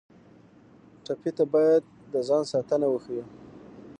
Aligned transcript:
ټپي 1.05 1.31
ته 1.37 1.43
باید 1.53 1.83
د 2.13 2.15
ځان 2.27 2.43
ساتنه 2.51 2.87
وښیو. 2.89 3.25